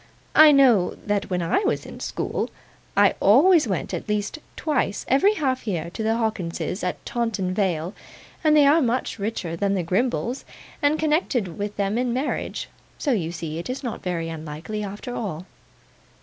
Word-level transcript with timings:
'I 0.33 0.53
know 0.53 0.95
that 1.05 1.29
when 1.29 1.43
I 1.43 1.59
was 1.59 1.85
at 1.85 2.01
school, 2.01 2.49
I 2.97 3.13
always 3.19 3.67
went 3.67 3.93
at 3.93 4.09
least 4.09 4.39
twice 4.55 5.05
every 5.07 5.35
half 5.35 5.67
year 5.67 5.91
to 5.91 6.01
the 6.01 6.15
Hawkinses 6.17 6.83
at 6.83 7.05
Taunton 7.05 7.53
Vale, 7.53 7.93
and 8.43 8.57
they 8.57 8.65
are 8.65 8.81
much 8.81 9.19
richer 9.19 9.55
than 9.55 9.75
the 9.75 9.83
Grimbles, 9.83 10.43
and 10.81 10.97
connected 10.97 11.55
with 11.55 11.75
them 11.75 11.99
in 11.99 12.13
marriage; 12.13 12.67
so 12.97 13.11
you 13.11 13.31
see 13.31 13.59
it's 13.59 13.83
not 13.83 13.99
so 13.99 14.05
very 14.09 14.27
unlikely, 14.27 14.83
after 14.83 15.13
all. 15.13 15.45